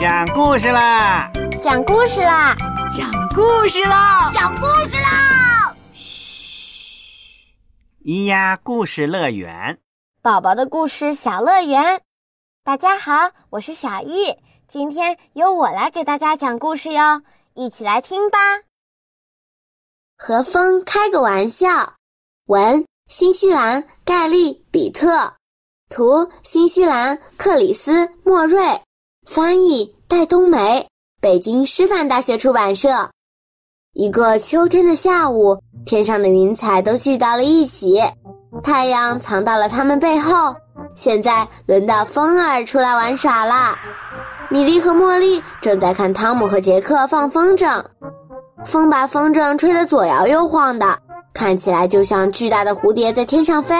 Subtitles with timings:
[0.00, 1.30] 讲故事啦！
[1.62, 2.56] 讲故事啦！
[2.90, 4.28] 讲故事啦！
[4.34, 5.76] 讲故事啦！
[5.94, 7.54] 嘘，
[8.04, 9.78] 咿呀故事乐园，
[10.20, 12.02] 宝宝的故事小乐园。
[12.64, 14.36] 大家好，我是小易，
[14.66, 17.22] 今天由我来给大家讲故事哟，
[17.54, 18.38] 一起来听吧。
[20.18, 21.94] 和风开个玩笑，
[22.46, 25.34] 文新西兰盖利比特，
[25.88, 28.80] 图新西兰克里斯莫瑞，
[29.26, 30.86] 翻译戴冬梅，
[31.20, 32.88] 北京师范大学出版社。
[33.94, 38.02] 一个秋天的下午，天上的云彩都聚到了一起，
[38.62, 40.54] 太阳藏到了它们背后。
[40.94, 43.76] 现在轮到风儿出来玩耍啦！
[44.50, 47.82] 米莉和茉莉正在看汤姆和杰克放风筝，
[48.64, 50.98] 风把风筝吹得左摇右晃的，
[51.32, 53.74] 看起来就像巨大的蝴蝶在天上飞。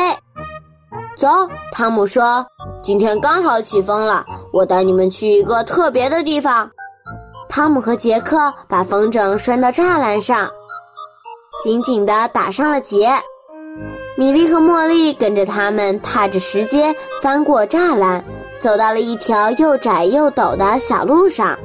[1.16, 1.29] 走，
[1.70, 2.45] 汤姆说
[2.84, 6.71] ：“今天刚好起风了，我带你们去一个特别的地方。”
[7.49, 10.51] 汤姆和杰克把风筝拴到栅栏上，
[11.62, 13.10] 紧紧地打上了结。
[14.18, 18.23] 米莉和茉莉跟着他们踏着石阶翻过栅栏，
[18.59, 21.59] 走到了一条又窄又陡的小路上。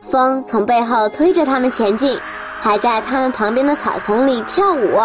[0.00, 2.18] 风从背后推着他们前进，
[2.58, 4.98] 还在他们旁边的草丛里跳舞。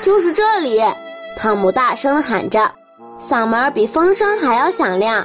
[0.00, 0.80] 就是这里！
[1.36, 2.70] 汤姆大声喊着，
[3.22, 5.24] 嗓门比风声还要响亮。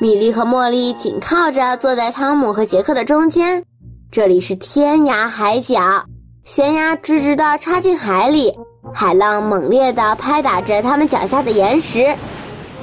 [0.00, 3.62] 米莉和茉莉紧靠着坐在汤姆和杰克的中间。
[4.10, 6.04] 这里是天涯海角，
[6.42, 8.52] 悬崖直直地插进海里。
[8.92, 12.16] 海浪猛烈地拍打着他们脚下的岩石，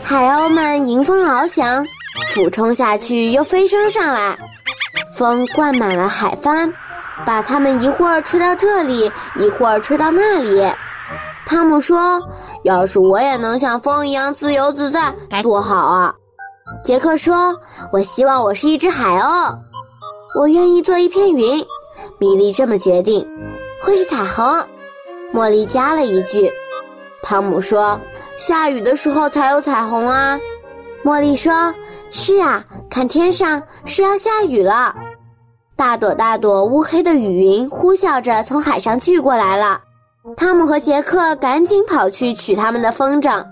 [0.01, 1.85] 海鸥们迎风翱翔，
[2.29, 4.37] 俯冲下去又飞升上来。
[5.17, 6.73] 风灌满了海帆，
[7.25, 10.65] 把它们一会儿吹到这里，一会儿吹到那里。
[11.45, 12.21] 汤姆说
[12.63, 15.13] ：“要是我也能像风一样自由自在，
[15.43, 16.15] 多好啊！”
[16.83, 17.57] 杰克说
[17.91, 19.57] ：“我希望我是一只海鸥，
[20.39, 21.65] 我愿意做一片云。”
[22.19, 23.27] 米莉这么决定，
[23.83, 24.45] 会是彩虹。
[25.33, 26.51] 茉莉加了一句
[27.21, 27.99] ：“汤姆说，
[28.37, 30.39] 下雨的时候才有彩虹啊。”
[31.03, 31.73] 茉莉说
[32.09, 34.95] ：“是啊，看天上是要下雨了。”
[35.75, 39.81] 大朵大朵乌黑的雨云呼啸着从海上聚过来了。
[40.37, 43.45] 汤姆和杰克赶紧跑去取他们的风筝。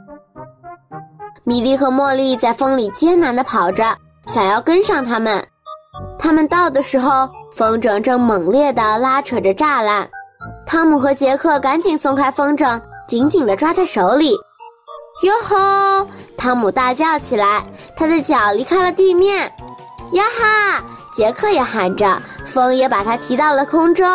[1.43, 5.45] 米莉和茉莉在风里艰难地跑着，想要跟上他们。
[6.17, 10.09] 他们到的时候，风筝正猛烈地拉扯着栅栏。
[10.65, 14.31] 汤姆和杰克赶紧松开风筝，紧紧地抓在手里。
[15.23, 16.07] 哟吼！
[16.37, 17.63] 汤姆大叫起来，
[17.97, 19.51] 他的脚离开了地面。
[20.13, 20.83] 呀哈！
[21.11, 24.07] 杰克也喊着，风也把他提到了空中。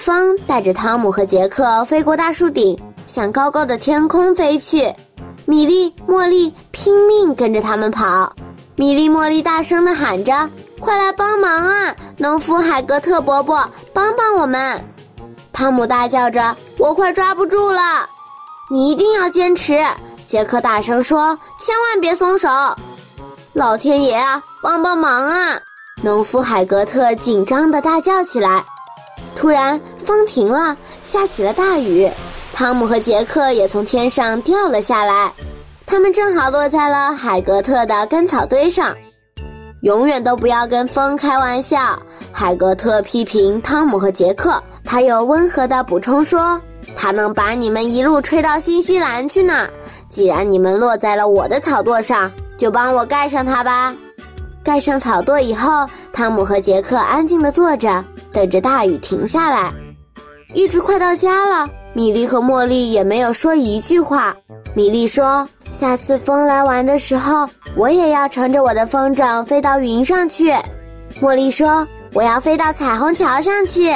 [0.00, 4.94] 风带着汤姆和杰克飞过大树顶，向高高的天空飞去。
[5.44, 8.32] 米莉、茉莉拼命跟着他们跑。
[8.76, 10.48] 米莉、茉莉大声地喊着
[10.80, 11.94] ：“快来帮忙啊！
[12.16, 14.82] 农夫海格特伯伯，帮帮我们！”
[15.52, 17.82] 汤姆大叫着：“我快抓不住了！”
[18.72, 19.84] 你一定要坚持！
[20.24, 22.48] 杰克大声说：“千万别松手！”
[23.52, 25.60] 老天爷啊，帮帮忙啊！
[26.02, 28.64] 农夫海格特紧张地大叫起来。
[29.40, 32.06] 突然，风停了，下起了大雨。
[32.52, 35.32] 汤姆和杰克也从天上掉了下来，
[35.86, 38.94] 他们正好落在了海格特的干草堆上。
[39.80, 41.98] 永远都不要跟风开玩笑，
[42.30, 44.62] 海格特批评汤姆和杰克。
[44.84, 46.60] 他又温和地补充说
[46.94, 49.66] ：“他能把你们一路吹到新西兰去呢。
[50.10, 53.96] 既然你们落在了我的草垛上，就帮我盖上它吧。”
[54.62, 59.72] 盖上草垛以后，汤姆和杰克安静地坐着，等着大雨停下来。
[60.54, 64.34] 一直快到家了，米莉和茉莉也没有说一句话。
[64.74, 70.52] 米莉说：“下次风来玩的时候，我也要乘着我的风筝飞到云上去。”
[71.20, 73.94] 茉莉说：“我要飞到彩虹桥上去。”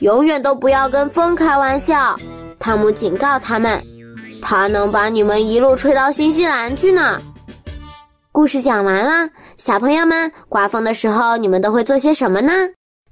[0.00, 2.16] 永远都不要跟风开玩笑，
[2.58, 3.80] 汤姆警告他们，
[4.42, 7.20] 他能把你们一路吹到新西兰去呢。
[8.32, 12.52] 故事讲完了，小朋友们，刮风的时候你们都会做些什么呢？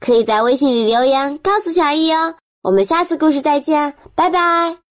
[0.04, 2.34] 可以在微信里留言告诉小易哦。
[2.62, 4.81] 我们下次故事再见，拜拜。